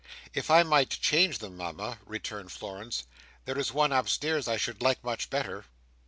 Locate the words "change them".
0.89-1.55